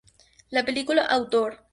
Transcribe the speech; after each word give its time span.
La 0.49 0.65
película 0.65 1.05
"Author! 1.05 1.59